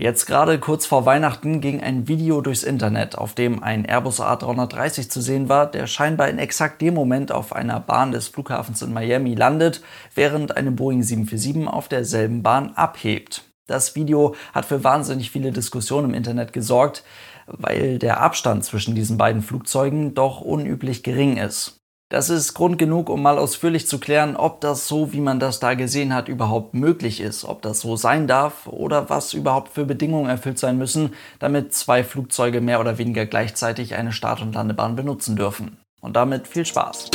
[0.00, 5.08] Jetzt gerade kurz vor Weihnachten ging ein Video durchs Internet, auf dem ein Airbus A330
[5.08, 8.92] zu sehen war, der scheinbar in exakt dem Moment auf einer Bahn des Flughafens in
[8.92, 9.82] Miami landet,
[10.14, 13.42] während eine Boeing 747 auf derselben Bahn abhebt.
[13.66, 17.02] Das Video hat für wahnsinnig viele Diskussionen im Internet gesorgt,
[17.48, 21.80] weil der Abstand zwischen diesen beiden Flugzeugen doch unüblich gering ist.
[22.10, 25.60] Das ist Grund genug, um mal ausführlich zu klären, ob das so, wie man das
[25.60, 29.84] da gesehen hat, überhaupt möglich ist, ob das so sein darf oder was überhaupt für
[29.84, 34.96] Bedingungen erfüllt sein müssen, damit zwei Flugzeuge mehr oder weniger gleichzeitig eine Start- und Landebahn
[34.96, 35.76] benutzen dürfen.
[36.00, 37.10] Und damit viel Spaß!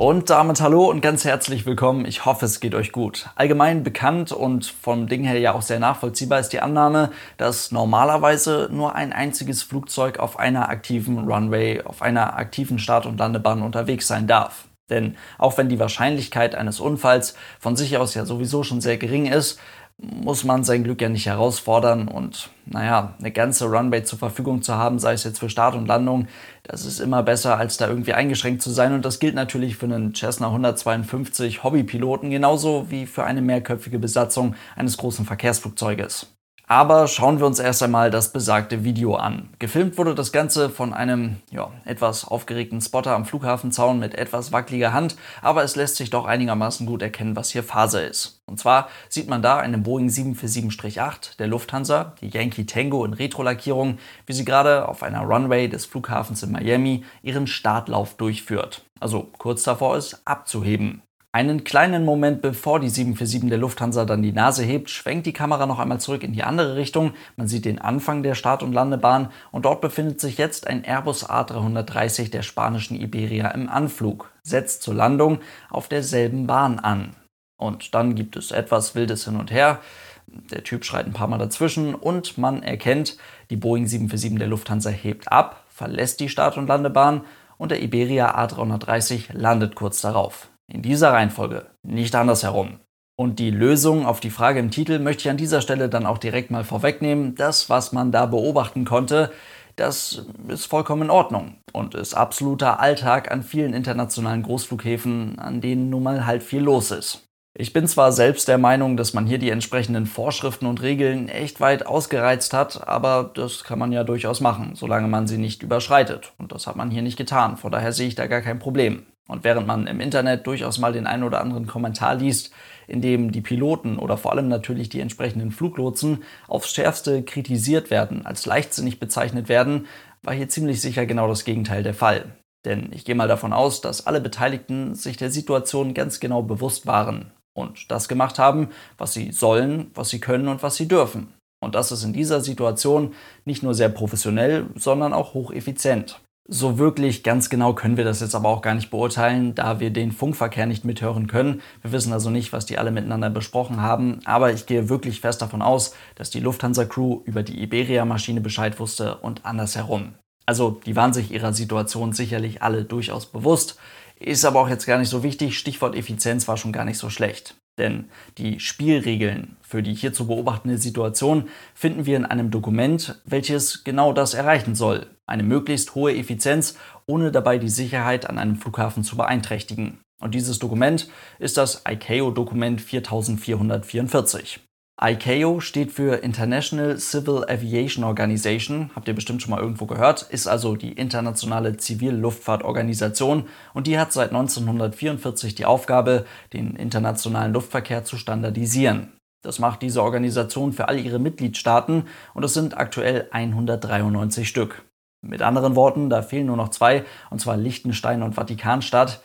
[0.00, 2.06] Und damit hallo und ganz herzlich willkommen.
[2.06, 3.28] Ich hoffe, es geht euch gut.
[3.34, 8.70] Allgemein bekannt und vom Ding her ja auch sehr nachvollziehbar ist die Annahme, dass normalerweise
[8.72, 14.06] nur ein einziges Flugzeug auf einer aktiven Runway, auf einer aktiven Start- und Landebahn unterwegs
[14.08, 14.68] sein darf.
[14.88, 19.26] Denn auch wenn die Wahrscheinlichkeit eines Unfalls von sich aus ja sowieso schon sehr gering
[19.26, 19.60] ist,
[20.02, 24.74] muss man sein Glück ja nicht herausfordern und naja, eine ganze Runway zur Verfügung zu
[24.74, 26.28] haben, sei es jetzt für Start und Landung,
[26.62, 29.86] das ist immer besser, als da irgendwie eingeschränkt zu sein und das gilt natürlich für
[29.86, 36.39] einen Cessna 152 Hobbypiloten genauso wie für eine mehrköpfige Besatzung eines großen Verkehrsflugzeuges.
[36.70, 39.48] Aber schauen wir uns erst einmal das besagte Video an.
[39.58, 44.92] Gefilmt wurde das Ganze von einem ja, etwas aufgeregten Spotter am Flughafenzaun mit etwas wackeliger
[44.92, 48.44] Hand, aber es lässt sich doch einigermaßen gut erkennen, was hier Phase ist.
[48.46, 53.98] Und zwar sieht man da eine Boeing 747-8 der Lufthansa, die Yankee Tango in Retrolackierung,
[54.26, 58.84] wie sie gerade auf einer Runway des Flughafens in Miami ihren Startlauf durchführt.
[59.00, 61.02] Also kurz davor ist, abzuheben.
[61.32, 65.64] Einen kleinen Moment bevor die 747 der Lufthansa dann die Nase hebt, schwenkt die Kamera
[65.66, 67.12] noch einmal zurück in die andere Richtung.
[67.36, 71.30] Man sieht den Anfang der Start- und Landebahn und dort befindet sich jetzt ein Airbus
[71.30, 75.38] A330 der spanischen Iberia im Anflug, setzt zur Landung
[75.70, 77.14] auf derselben Bahn an.
[77.56, 79.78] Und dann gibt es etwas wildes hin und her.
[80.26, 83.18] Der Typ schreit ein paar Mal dazwischen und man erkennt,
[83.50, 87.20] die Boeing 747 der Lufthansa hebt ab, verlässt die Start- und Landebahn
[87.56, 90.48] und der Iberia A330 landet kurz darauf.
[90.72, 92.78] In dieser Reihenfolge, nicht andersherum.
[93.18, 96.16] Und die Lösung auf die Frage im Titel möchte ich an dieser Stelle dann auch
[96.16, 97.34] direkt mal vorwegnehmen.
[97.34, 99.30] Das, was man da beobachten konnte,
[99.76, 105.90] das ist vollkommen in Ordnung und ist absoluter Alltag an vielen internationalen Großflughäfen, an denen
[105.90, 107.26] nun mal halt viel los ist.
[107.58, 111.60] Ich bin zwar selbst der Meinung, dass man hier die entsprechenden Vorschriften und Regeln echt
[111.60, 116.32] weit ausgereizt hat, aber das kann man ja durchaus machen, solange man sie nicht überschreitet.
[116.38, 117.56] Und das hat man hier nicht getan.
[117.56, 119.04] Von daher sehe ich da gar kein Problem.
[119.30, 122.50] Und während man im Internet durchaus mal den einen oder anderen Kommentar liest,
[122.88, 128.26] in dem die Piloten oder vor allem natürlich die entsprechenden Fluglotsen aufs schärfste kritisiert werden,
[128.26, 129.86] als leichtsinnig bezeichnet werden,
[130.22, 132.24] war hier ziemlich sicher genau das Gegenteil der Fall.
[132.64, 136.88] Denn ich gehe mal davon aus, dass alle Beteiligten sich der Situation ganz genau bewusst
[136.88, 141.32] waren und das gemacht haben, was sie sollen, was sie können und was sie dürfen.
[141.62, 143.14] Und das ist in dieser Situation
[143.44, 146.20] nicht nur sehr professionell, sondern auch hocheffizient.
[146.52, 149.90] So wirklich ganz genau können wir das jetzt aber auch gar nicht beurteilen, da wir
[149.90, 151.62] den Funkverkehr nicht mithören können.
[151.80, 155.42] Wir wissen also nicht, was die alle miteinander besprochen haben, aber ich gehe wirklich fest
[155.42, 160.14] davon aus, dass die Lufthansa-Crew über die Iberia-Maschine Bescheid wusste und andersherum.
[160.44, 163.78] Also die waren sich ihrer Situation sicherlich alle durchaus bewusst,
[164.18, 167.10] ist aber auch jetzt gar nicht so wichtig, Stichwort Effizienz war schon gar nicht so
[167.10, 167.54] schlecht.
[167.78, 168.06] Denn
[168.38, 174.12] die Spielregeln für die hier zu beobachtende Situation finden wir in einem Dokument, welches genau
[174.12, 175.06] das erreichen soll.
[175.30, 176.76] Eine möglichst hohe Effizienz,
[177.06, 180.00] ohne dabei die Sicherheit an einem Flughafen zu beeinträchtigen.
[180.20, 181.08] Und dieses Dokument
[181.38, 184.58] ist das ICAO-Dokument 4444.
[185.00, 190.48] ICAO steht für International Civil Aviation Organization, habt ihr bestimmt schon mal irgendwo gehört, ist
[190.48, 198.16] also die internationale Zivilluftfahrtorganisation und die hat seit 1944 die Aufgabe, den internationalen Luftverkehr zu
[198.16, 199.12] standardisieren.
[199.42, 204.89] Das macht diese Organisation für all ihre Mitgliedstaaten und es sind aktuell 193 Stück.
[205.22, 209.20] Mit anderen Worten, da fehlen nur noch zwei, und zwar Liechtenstein und Vatikanstadt.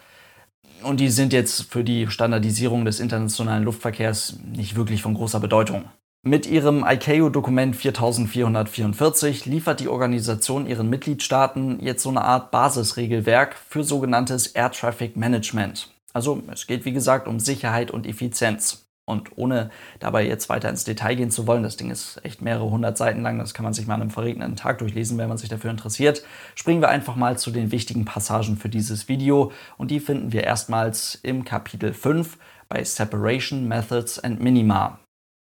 [0.84, 5.86] Und die sind jetzt für die Standardisierung des internationalen Luftverkehrs nicht wirklich von großer Bedeutung.
[6.28, 13.84] Mit ihrem ICAO-Dokument 4444 liefert die Organisation ihren Mitgliedstaaten jetzt so eine Art Basisregelwerk für
[13.84, 15.90] sogenanntes Air Traffic Management.
[16.14, 18.85] Also es geht wie gesagt um Sicherheit und Effizienz.
[19.08, 19.70] Und ohne
[20.00, 23.22] dabei jetzt weiter ins Detail gehen zu wollen, das Ding ist echt mehrere hundert Seiten
[23.22, 25.70] lang, das kann man sich mal an einem verregneten Tag durchlesen, wenn man sich dafür
[25.70, 26.24] interessiert,
[26.56, 30.44] springen wir einfach mal zu den wichtigen Passagen für dieses Video und die finden wir
[30.44, 32.38] erstmals im Kapitel 5
[32.68, 35.00] bei Separation Methods and Minima.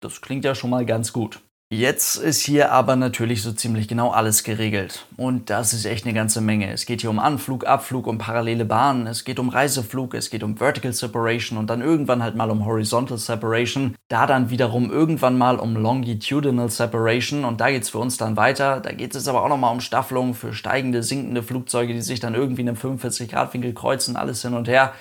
[0.02, 1.40] Das klingt ja schon mal ganz gut.
[1.76, 5.08] Jetzt ist hier aber natürlich so ziemlich genau alles geregelt.
[5.18, 6.72] Und das ist echt eine ganze Menge.
[6.72, 10.44] Es geht hier um Anflug, Abflug, um parallele Bahnen, es geht um Reiseflug, es geht
[10.44, 13.96] um Vertical Separation und dann irgendwann halt mal um Horizontal Separation.
[14.08, 18.38] Da dann wiederum irgendwann mal um Longitudinal Separation und da geht es für uns dann
[18.38, 18.80] weiter.
[18.80, 22.36] Da geht es aber auch nochmal um Staffelung für steigende, sinkende Flugzeuge, die sich dann
[22.36, 24.94] irgendwie in einem 45-Grad-Winkel kreuzen, alles hin und her.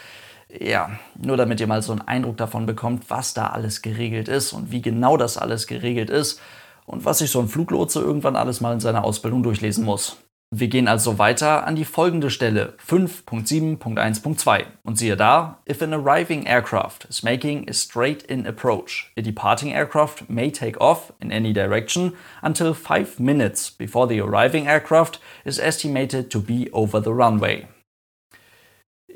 [0.59, 0.89] Ja,
[1.23, 4.73] nur damit ihr mal so einen Eindruck davon bekommt, was da alles geregelt ist und
[4.73, 6.41] wie genau das alles geregelt ist
[6.87, 10.17] und was sich so ein Fluglotse irgendwann alles mal in seiner Ausbildung durchlesen muss.
[10.55, 16.44] Wir gehen also weiter an die folgende Stelle 5.7.1.2 und siehe da, if an arriving
[16.44, 22.12] aircraft is making a straight-in approach, a departing aircraft may take off in any direction
[22.43, 27.67] until 5 minutes before the arriving aircraft is estimated to be over the runway.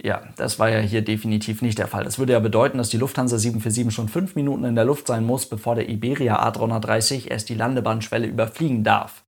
[0.02, 2.04] Ja, das war ja hier definitiv nicht der Fall.
[2.04, 5.24] Das würde ja bedeuten, dass die Lufthansa 747 schon fünf Minuten in der Luft sein
[5.24, 9.24] muss, bevor der Iberia A330 erst die Landebahnschwelle überfliegen darf.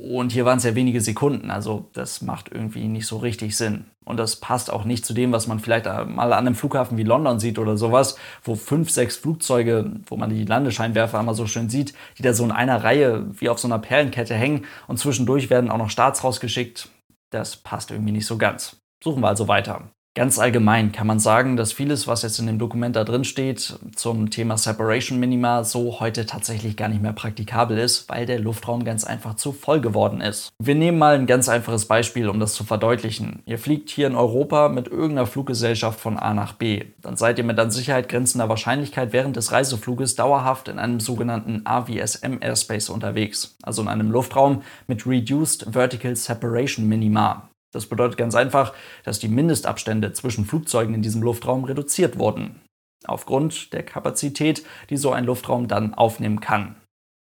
[0.00, 3.84] Und hier waren es ja wenige Sekunden, also das macht irgendwie nicht so richtig Sinn.
[4.04, 7.02] Und das passt auch nicht zu dem, was man vielleicht mal an einem Flughafen wie
[7.02, 11.68] London sieht oder sowas, wo fünf, sechs Flugzeuge, wo man die Landescheinwerfer immer so schön
[11.68, 15.50] sieht, die da so in einer Reihe wie auf so einer Perlenkette hängen und zwischendurch
[15.50, 16.88] werden auch noch Starts rausgeschickt.
[17.28, 18.79] Das passt irgendwie nicht so ganz.
[19.02, 19.90] Suchen wir also weiter.
[20.16, 23.78] Ganz allgemein kann man sagen, dass vieles, was jetzt in dem Dokument da drin steht,
[23.94, 28.84] zum Thema Separation Minima so heute tatsächlich gar nicht mehr praktikabel ist, weil der Luftraum
[28.84, 30.48] ganz einfach zu voll geworden ist.
[30.58, 33.44] Wir nehmen mal ein ganz einfaches Beispiel, um das zu verdeutlichen.
[33.46, 36.86] Ihr fliegt hier in Europa mit irgendeiner Fluggesellschaft von A nach B.
[37.02, 41.62] Dann seid ihr mit an Sicherheit grenzender Wahrscheinlichkeit während des Reisefluges dauerhaft in einem sogenannten
[41.64, 47.49] AVSM Airspace unterwegs, also in einem Luftraum mit Reduced Vertical Separation Minima.
[47.72, 48.74] Das bedeutet ganz einfach,
[49.04, 52.60] dass die Mindestabstände zwischen Flugzeugen in diesem Luftraum reduziert wurden.
[53.06, 56.76] Aufgrund der Kapazität, die so ein Luftraum dann aufnehmen kann.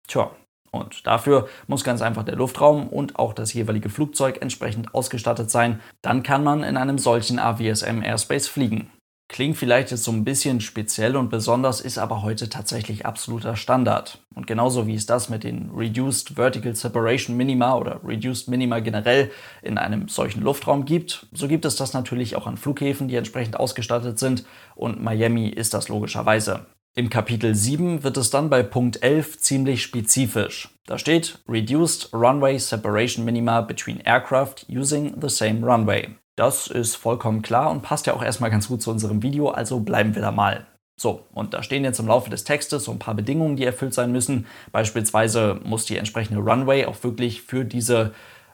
[0.06, 0.30] Tja,
[0.72, 5.80] und dafür muss ganz einfach der Luftraum und auch das jeweilige Flugzeug entsprechend ausgestattet sein.
[6.00, 8.90] Dann kann man in einem solchen AVSM Airspace fliegen.
[9.32, 14.19] Klingt vielleicht jetzt so ein bisschen speziell und besonders, ist aber heute tatsächlich absoluter Standard.
[14.34, 19.31] Und genauso wie es das mit den Reduced Vertical Separation Minima oder Reduced Minima generell
[19.62, 23.58] in einem solchen Luftraum gibt, so gibt es das natürlich auch an Flughäfen, die entsprechend
[23.58, 24.44] ausgestattet sind.
[24.75, 26.67] Und Miami ist das logischerweise.
[26.94, 30.68] Im Kapitel 7 wird es dann bei Punkt 11 ziemlich spezifisch.
[30.84, 36.10] Da steht Reduced Runway Separation Minima between Aircraft using the same runway.
[36.36, 39.80] Das ist vollkommen klar und passt ja auch erstmal ganz gut zu unserem Video, also
[39.80, 40.66] bleiben wir da mal.
[41.00, 43.94] So, und da stehen jetzt im Laufe des Textes so ein paar Bedingungen, die erfüllt
[43.94, 44.44] sein müssen.
[44.70, 48.12] Beispielsweise muss die entsprechende Runway auch wirklich für diese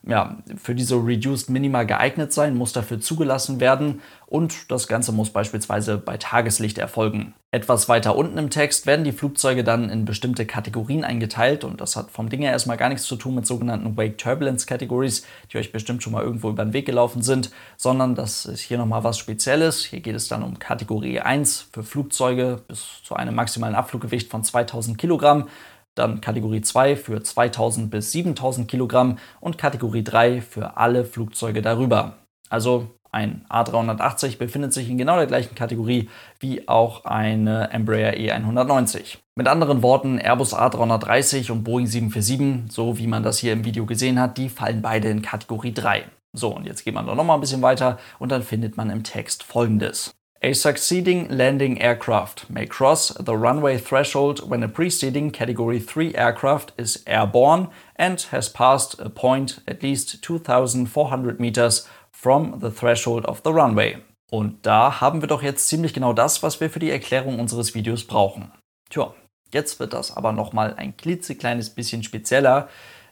[0.08, 5.28] ja, für diese Reduced Minima geeignet sein, muss dafür zugelassen werden und das Ganze muss
[5.28, 7.34] beispielsweise bei Tageslicht erfolgen.
[7.50, 11.94] Etwas weiter unten im Text werden die Flugzeuge dann in bestimmte Kategorien eingeteilt und das
[11.94, 15.58] hat vom Ding her erstmal gar nichts zu tun mit sogenannten Wake Turbulence Categories, die
[15.58, 19.04] euch bestimmt schon mal irgendwo über den Weg gelaufen sind, sondern das ist hier nochmal
[19.04, 19.84] was Spezielles.
[19.84, 24.42] Hier geht es dann um Kategorie 1 für Flugzeuge bis zu einem maximalen Abfluggewicht von
[24.42, 25.48] 2000 Kilogramm
[25.98, 32.14] dann Kategorie 2 für 2000 bis 7000 Kilogramm und Kategorie 3 für alle Flugzeuge darüber.
[32.50, 36.08] Also ein A380 befindet sich in genau der gleichen Kategorie
[36.40, 39.18] wie auch eine Embraer E190.
[39.34, 43.86] Mit anderen Worten, Airbus A330 und Boeing 747, so wie man das hier im Video
[43.86, 46.04] gesehen hat, die fallen beide in Kategorie 3.
[46.36, 48.90] So, und jetzt geht man doch noch mal ein bisschen weiter und dann findet man
[48.90, 50.17] im Text folgendes.
[50.40, 56.72] A succeeding landing aircraft may cross the runway threshold when a preceding Category 3 aircraft
[56.76, 63.42] is airborne and has passed a point at least 2400 meters from the threshold of
[63.42, 63.96] the runway.
[64.30, 67.74] Und da haben wir doch jetzt ziemlich genau das, was wir für die Erklärung unseres
[67.74, 68.52] Videos brauchen.
[68.90, 69.12] Tja,
[69.52, 72.68] jetzt wird das aber nochmal ein klitzekleines bisschen spezieller.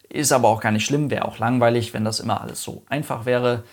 [0.08, 3.26] Ist aber auch gar nicht schlimm, wäre auch langweilig, wenn das immer alles so einfach
[3.26, 3.64] wäre.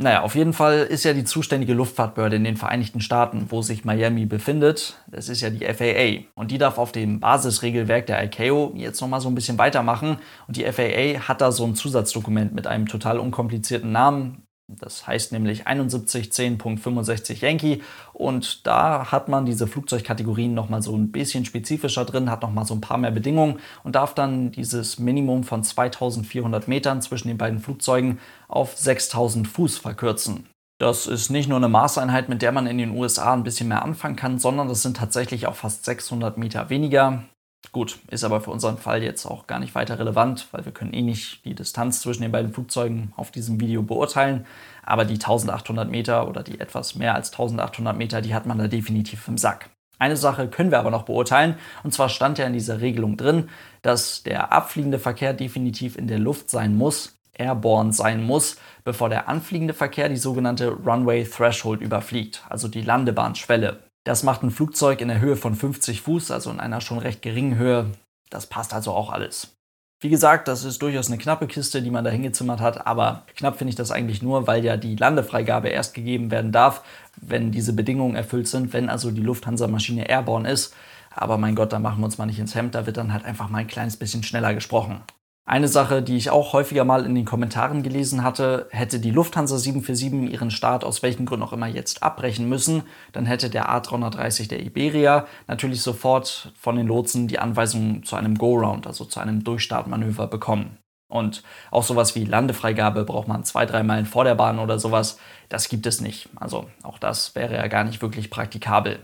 [0.00, 3.84] Naja, auf jeden Fall ist ja die zuständige Luftfahrtbehörde in den Vereinigten Staaten, wo sich
[3.84, 6.24] Miami befindet, das ist ja die FAA.
[6.36, 10.18] Und die darf auf dem Basisregelwerk der ICAO jetzt nochmal so ein bisschen weitermachen.
[10.46, 14.47] Und die FAA hat da so ein Zusatzdokument mit einem total unkomplizierten Namen.
[14.68, 17.80] Das heißt nämlich 7110.65 Yankee
[18.12, 22.74] und da hat man diese Flugzeugkategorien nochmal so ein bisschen spezifischer drin, hat nochmal so
[22.74, 27.60] ein paar mehr Bedingungen und darf dann dieses Minimum von 2400 Metern zwischen den beiden
[27.60, 30.46] Flugzeugen auf 6000 Fuß verkürzen.
[30.78, 33.82] Das ist nicht nur eine Maßeinheit, mit der man in den USA ein bisschen mehr
[33.82, 37.24] anfangen kann, sondern das sind tatsächlich auch fast 600 Meter weniger.
[37.72, 40.92] Gut, ist aber für unseren Fall jetzt auch gar nicht weiter relevant, weil wir können
[40.94, 44.46] eh nicht die Distanz zwischen den beiden Flugzeugen auf diesem Video beurteilen.
[44.84, 48.68] Aber die 1800 Meter oder die etwas mehr als 1800 Meter, die hat man da
[48.68, 49.70] definitiv im Sack.
[49.98, 53.48] Eine Sache können wir aber noch beurteilen, und zwar stand ja in dieser Regelung drin,
[53.82, 59.28] dass der abfliegende Verkehr definitiv in der Luft sein muss, airborne sein muss, bevor der
[59.28, 63.87] anfliegende Verkehr die sogenannte Runway Threshold überfliegt, also die Landebahnschwelle.
[64.08, 67.20] Das macht ein Flugzeug in der Höhe von 50 Fuß, also in einer schon recht
[67.20, 67.92] geringen Höhe.
[68.30, 69.58] Das passt also auch alles.
[70.00, 73.58] Wie gesagt, das ist durchaus eine knappe Kiste, die man da hingezimmert hat, aber knapp
[73.58, 76.82] finde ich das eigentlich nur, weil ja die Landefreigabe erst gegeben werden darf,
[77.20, 80.74] wenn diese Bedingungen erfüllt sind, wenn also die Lufthansa-Maschine airborne ist.
[81.10, 83.26] Aber mein Gott, da machen wir uns mal nicht ins Hemd, da wird dann halt
[83.26, 85.02] einfach mal ein kleines bisschen schneller gesprochen.
[85.48, 89.56] Eine Sache, die ich auch häufiger mal in den Kommentaren gelesen hatte, hätte die Lufthansa
[89.56, 94.48] 747 ihren Start aus welchem Grund auch immer jetzt abbrechen müssen, dann hätte der A330
[94.48, 99.42] der Iberia natürlich sofort von den Lotsen die Anweisung zu einem Go-Round, also zu einem
[99.42, 100.76] Durchstartmanöver bekommen.
[101.10, 105.18] Und auch sowas wie Landefreigabe braucht man zwei, drei Meilen vor der Bahn oder sowas.
[105.48, 106.28] Das gibt es nicht.
[106.36, 108.98] Also auch das wäre ja gar nicht wirklich praktikabel.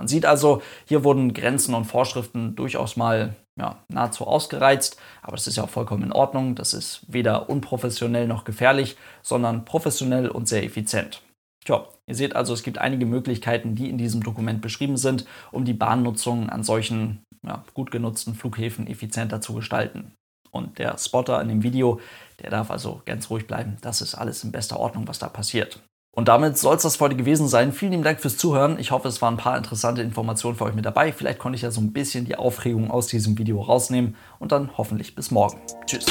[0.00, 5.46] Man sieht also, hier wurden Grenzen und Vorschriften durchaus mal ja, nahezu ausgereizt, aber das
[5.46, 6.54] ist ja auch vollkommen in Ordnung.
[6.54, 11.20] Das ist weder unprofessionell noch gefährlich, sondern professionell und sehr effizient.
[11.66, 15.66] Tja, ihr seht also, es gibt einige Möglichkeiten, die in diesem Dokument beschrieben sind, um
[15.66, 20.12] die Bahnnutzung an solchen ja, gut genutzten Flughäfen effizienter zu gestalten.
[20.50, 22.00] Und der Spotter in dem Video,
[22.42, 23.76] der darf also ganz ruhig bleiben.
[23.82, 25.78] Das ist alles in bester Ordnung, was da passiert.
[26.12, 27.72] Und damit soll es das heute gewesen sein.
[27.72, 28.78] Vielen lieben Dank fürs Zuhören.
[28.78, 31.12] Ich hoffe, es waren ein paar interessante Informationen für euch mit dabei.
[31.12, 34.16] Vielleicht konnte ich ja so ein bisschen die Aufregung aus diesem Video rausnehmen.
[34.38, 35.60] Und dann hoffentlich bis morgen.
[35.86, 36.06] Tschüss.